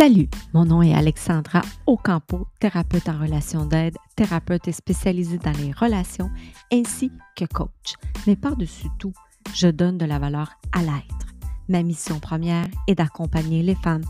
[0.00, 6.30] Salut, mon nom est Alexandra Ocampo, thérapeute en relation d'aide, thérapeute spécialisée dans les relations
[6.72, 7.96] ainsi que coach.
[8.26, 9.12] Mais par-dessus tout,
[9.52, 11.26] je donne de la valeur à l'être.
[11.68, 14.04] Ma mission première est d'accompagner les femmes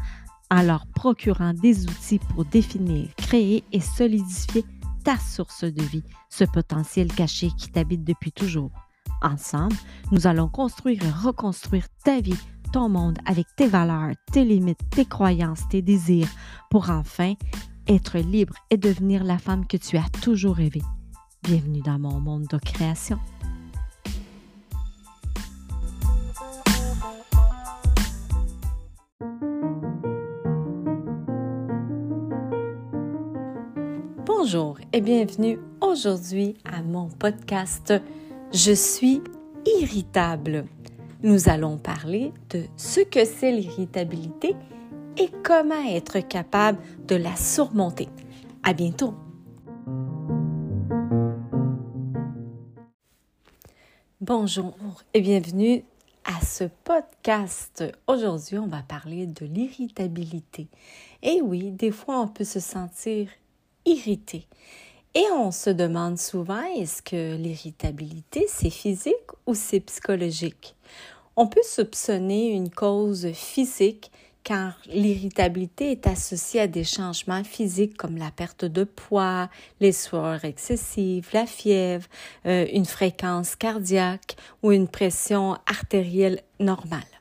[0.48, 4.64] en leur procurant des outils pour définir, créer et solidifier
[5.02, 8.70] ta source de vie, ce potentiel caché qui t'habite depuis toujours.
[9.22, 9.74] Ensemble,
[10.12, 12.38] nous allons construire et reconstruire ta vie
[12.72, 16.28] ton monde avec tes valeurs, tes limites, tes croyances, tes désirs,
[16.70, 17.34] pour enfin
[17.88, 20.82] être libre et devenir la femme que tu as toujours rêvé.
[21.42, 23.18] Bienvenue dans mon monde de création.
[34.26, 37.92] Bonjour et bienvenue aujourd'hui à mon podcast
[38.52, 39.20] Je suis
[39.66, 40.64] irritable
[41.22, 44.54] nous allons parler de ce que c'est l'irritabilité
[45.16, 48.08] et comment être capable de la surmonter.
[48.62, 49.14] À bientôt!
[54.20, 54.74] Bonjour
[55.14, 55.82] et bienvenue
[56.24, 57.84] à ce podcast.
[58.06, 60.68] Aujourd'hui, on va parler de l'irritabilité.
[61.22, 63.28] Et oui, des fois, on peut se sentir
[63.84, 64.46] irrité.
[65.14, 69.14] Et on se demande souvent, est-ce que l'irritabilité, c'est physique
[69.44, 70.76] ou c'est psychologique?
[71.34, 74.12] On peut soupçonner une cause physique
[74.44, 79.50] car l'irritabilité est associée à des changements physiques comme la perte de poids,
[79.80, 82.06] les sueurs excessives, la fièvre,
[82.46, 87.19] euh, une fréquence cardiaque ou une pression artérielle normale.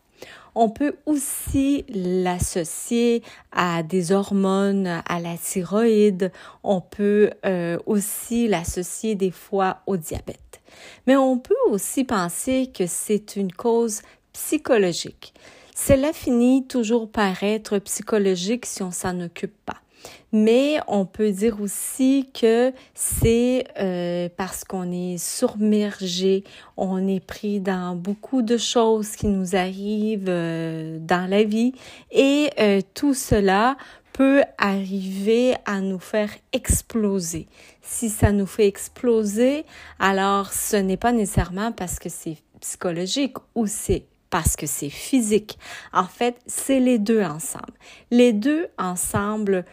[0.55, 6.31] On peut aussi l'associer à des hormones, à la thyroïde.
[6.63, 10.61] On peut euh, aussi l'associer des fois au diabète.
[11.07, 14.01] Mais on peut aussi penser que c'est une cause
[14.33, 15.33] psychologique.
[15.75, 19.81] Cela finit toujours par être psychologique si on s'en occupe pas.
[20.31, 26.43] Mais on peut dire aussi que c'est euh, parce qu'on est submergé,
[26.77, 31.73] on est pris dans beaucoup de choses qui nous arrivent euh, dans la vie
[32.11, 33.75] et euh, tout cela
[34.13, 37.47] peut arriver à nous faire exploser.
[37.81, 39.65] Si ça nous fait exploser,
[39.97, 45.57] alors ce n'est pas nécessairement parce que c'est psychologique ou c'est parce que c'est physique.
[45.93, 47.73] En fait, c'est les deux ensemble.
[48.11, 49.65] Les deux ensemble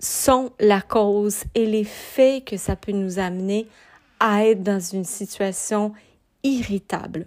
[0.00, 3.66] sont la cause et les faits que ça peut nous amener
[4.20, 5.92] à être dans une situation
[6.42, 7.26] irritable.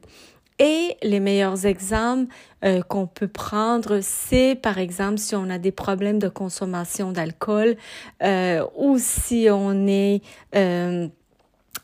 [0.59, 2.32] Et les meilleurs exemples
[2.64, 7.78] euh, qu'on peut prendre, c'est par exemple si on a des problèmes de consommation d'alcool
[8.22, 10.22] euh, ou si on est
[10.56, 11.08] euh,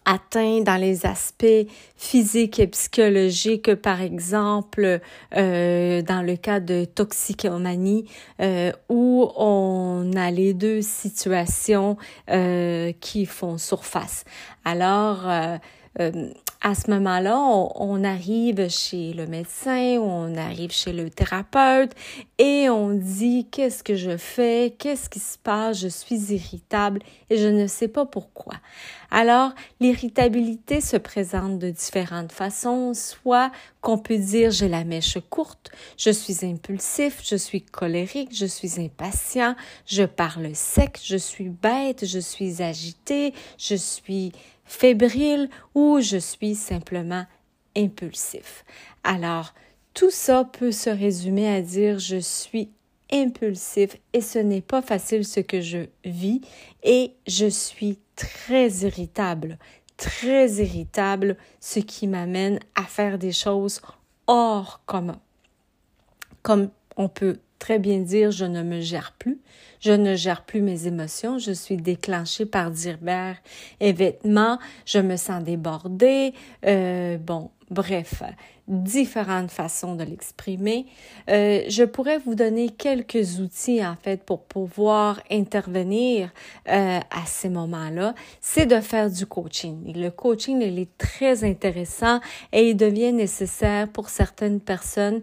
[0.08, 5.02] atteint dans les aspects physiques et psychologiques, par exemple
[5.36, 8.10] euh, dans le cas de toxicomanie,
[8.42, 11.98] euh, où on a les deux situations
[12.30, 14.24] euh, qui font surface.
[14.64, 15.58] Alors, euh,
[16.00, 16.30] euh,
[16.62, 21.92] à ce moment-là, on, arrive chez le médecin, on arrive chez le thérapeute
[22.40, 27.38] et on dit qu'est-ce que je fais, qu'est-ce qui se passe, je suis irritable et
[27.38, 28.54] je ne sais pas pourquoi.
[29.10, 35.72] Alors, l'irritabilité se présente de différentes façons, soit qu'on peut dire j'ai la mèche courte,
[35.98, 39.56] je suis impulsif, je suis colérique, je suis impatient,
[39.88, 44.32] je parle sec, je suis bête, je suis agité, je suis
[44.64, 47.26] fébrile ou je suis simplement
[47.76, 48.64] impulsif.
[49.04, 49.54] Alors,
[49.98, 52.70] tout ça peut se résumer à dire je suis
[53.12, 56.42] impulsif et ce n'est pas facile ce que je vis
[56.84, 59.58] et je suis très irritable,
[59.98, 63.82] très irritable, ce qui m'amène à faire des choses
[64.28, 65.20] hors commun.
[66.44, 69.40] Comme on peut très bien dire je ne me gère plus,
[69.80, 73.38] je ne gère plus mes émotions, je suis déclenchée par divers
[73.80, 76.36] événements, je me sens débordée,
[76.68, 78.22] euh, bon, bref,
[78.68, 80.86] différentes façons de l'exprimer.
[81.30, 86.32] Euh, je pourrais vous donner quelques outils en fait pour pouvoir intervenir
[86.70, 88.14] euh, à ces moments-là.
[88.42, 89.94] C'est de faire du coaching.
[89.96, 92.20] Le coaching, il est très intéressant
[92.52, 95.22] et il devient nécessaire pour certaines personnes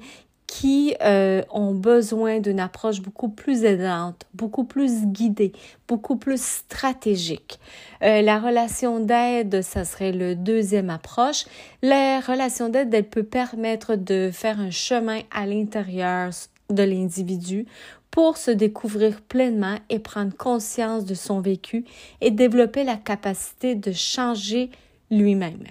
[0.61, 5.51] qui euh, ont besoin d'une approche beaucoup plus aidante, beaucoup plus guidée,
[5.89, 7.59] beaucoup plus stratégique.
[8.03, 11.47] Euh, la relation d'aide, ça serait le deuxième approche.
[11.83, 16.31] La relation d'aide, elle peut permettre de faire un chemin à l'intérieur
[16.71, 17.67] de l'individu
[18.13, 21.85] pour se découvrir pleinement et prendre conscience de son vécu
[22.21, 24.71] et développer la capacité de changer
[25.11, 25.65] lui-même.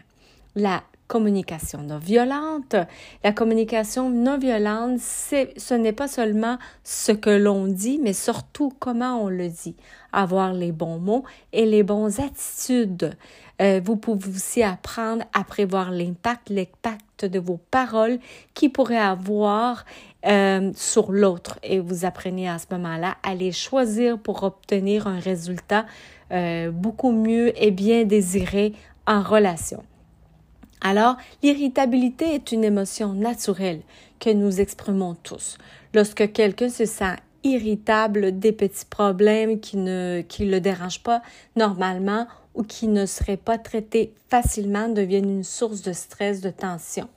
[0.55, 0.83] La
[1.13, 2.75] communication non violente.
[3.23, 9.21] La communication non violente, ce n'est pas seulement ce que l'on dit, mais surtout comment
[9.21, 9.75] on le dit.
[10.11, 13.15] Avoir les bons mots et les bonnes attitudes.
[13.61, 18.17] Euh, vous pouvez aussi apprendre à prévoir l'impact, l'impact de vos paroles
[18.55, 19.85] qui pourraient avoir
[20.25, 21.59] euh, sur l'autre.
[21.61, 25.85] Et vous apprenez à ce moment-là à les choisir pour obtenir un résultat
[26.31, 28.73] euh, beaucoup mieux et bien désiré
[29.05, 29.83] en relation.
[30.83, 33.81] Alors, l'irritabilité est une émotion naturelle
[34.19, 35.57] que nous exprimons tous.
[35.93, 37.15] Lorsque quelqu'un se sent
[37.45, 41.21] irritable des petits problèmes qui ne qui le dérangent pas
[41.55, 47.07] normalement ou qui ne seraient pas traités facilement deviennent une source de stress, de tension.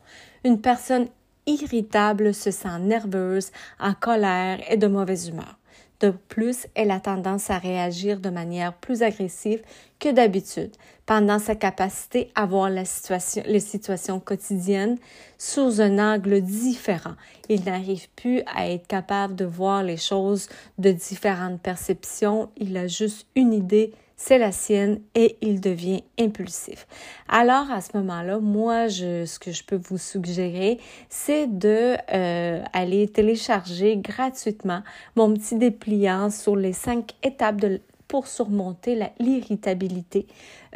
[0.44, 1.08] Une personne
[1.46, 5.58] irritable se sent nerveuse, en colère et de mauvaise humeur.
[6.00, 9.62] De plus, elle a tendance à réagir de manière plus agressive
[9.98, 10.72] que d'habitude,
[11.06, 14.98] pendant sa capacité à voir la situation, les situations quotidiennes
[15.38, 17.14] sous un angle différent.
[17.48, 20.48] Il n'arrive plus à être capable de voir les choses
[20.78, 26.86] de différentes perceptions, il a juste une idée c'est la sienne et il devient impulsif.
[27.28, 30.78] Alors à ce moment-là, moi, je, ce que je peux vous suggérer,
[31.10, 34.82] c'est de euh, aller télécharger gratuitement
[35.16, 40.26] mon petit dépliant sur les cinq étapes de, pour surmonter l'irritabilité.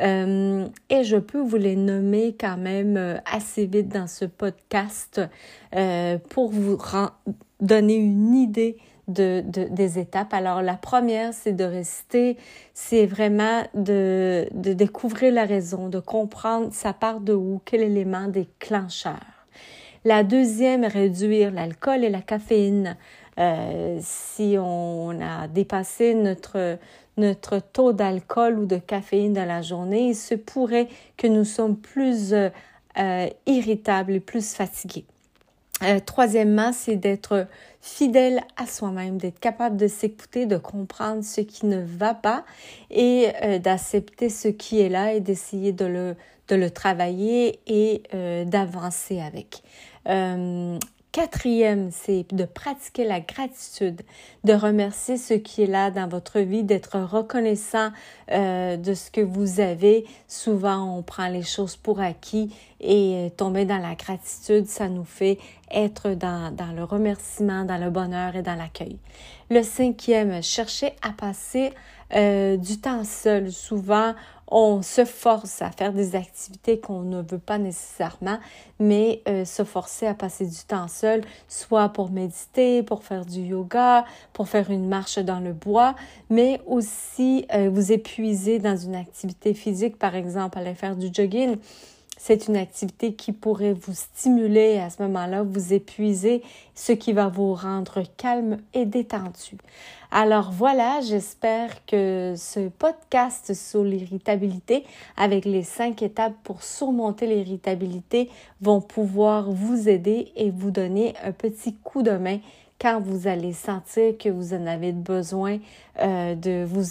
[0.00, 5.21] Euh, et je peux vous les nommer quand même euh, assez vite dans ce podcast
[5.75, 6.79] euh, pour vous
[7.61, 8.79] donner une idée
[9.09, 10.32] de, des étapes.
[10.32, 12.37] Alors, la première, c'est de rester,
[12.75, 18.29] c'est vraiment de, de découvrir la raison, de comprendre ça part de où, quel élément
[18.29, 19.21] déclencheur.
[20.05, 22.97] La deuxième, réduire l'alcool et la caféine.
[24.00, 26.79] Si on a dépassé notre,
[27.16, 31.76] notre taux d'alcool ou de caféine dans la journée, il se pourrait que nous sommes
[31.76, 35.04] plus euh, irritables et plus fatigués.
[35.82, 37.46] Euh, troisièmement, c'est d'être
[37.80, 42.44] fidèle à soi-même, d'être capable de s'écouter, de comprendre ce qui ne va pas
[42.90, 46.16] et euh, d'accepter ce qui est là et d'essayer de le,
[46.48, 49.62] de le travailler et euh, d'avancer avec.
[51.12, 54.02] Quatrième, c'est de pratiquer la gratitude,
[54.44, 57.90] de remercier ce qui est là dans votre vie, d'être reconnaissant
[58.30, 60.06] euh, de ce que vous avez.
[60.28, 65.04] Souvent, on prend les choses pour acquis et euh, tomber dans la gratitude, ça nous
[65.04, 65.38] fait
[65.72, 68.96] être dans, dans le remerciement, dans le bonheur et dans l'accueil.
[69.50, 71.72] Le cinquième, chercher à passer
[72.14, 73.52] euh, du temps seul.
[73.52, 74.14] Souvent,
[74.50, 78.38] on se force à faire des activités qu'on ne veut pas nécessairement,
[78.80, 83.40] mais euh, se forcer à passer du temps seul, soit pour méditer, pour faire du
[83.40, 85.94] yoga, pour faire une marche dans le bois,
[86.30, 91.56] mais aussi euh, vous épuiser dans une activité physique, par exemple, aller faire du jogging
[92.22, 96.43] c'est une activité qui pourrait vous stimuler à ce moment-là, vous épuiser,
[96.75, 99.56] ce qui va vous rendre calme et détendu.
[100.11, 104.84] Alors voilà, j'espère que ce podcast sur l'irritabilité
[105.17, 108.28] avec les cinq étapes pour surmonter l'irritabilité
[108.61, 112.40] vont pouvoir vous aider et vous donner un petit coup de main
[112.78, 115.58] quand vous allez sentir que vous en avez besoin
[116.02, 116.84] euh, de vous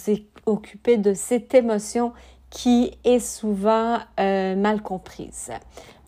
[0.46, 2.12] occuper de cette émotion
[2.50, 5.50] qui est souvent euh, mal comprise.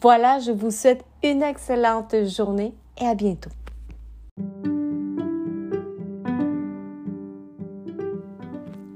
[0.01, 3.51] Voilà, je vous souhaite une excellente journée et à bientôt.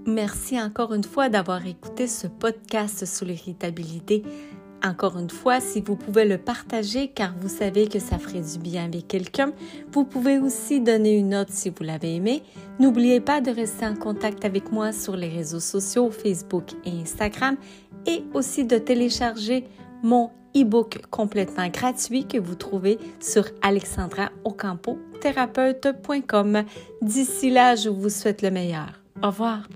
[0.07, 4.23] Merci encore une fois d'avoir écouté ce podcast sur l'irritabilité.
[4.85, 8.59] Encore une fois, si vous pouvez le partager car vous savez que ça ferait du
[8.59, 9.53] bien avec quelqu'un,
[9.93, 12.43] vous pouvez aussi donner une note si vous l'avez aimé.
[12.79, 17.57] N'oubliez pas de rester en contact avec moi sur les réseaux sociaux Facebook et Instagram
[18.07, 19.65] et aussi de télécharger
[20.03, 24.99] mon e-book complètement gratuit que vous trouvez sur alexandraocampo
[27.03, 29.03] D'ici là, je vous souhaite le meilleur.
[29.23, 29.67] Au revoir.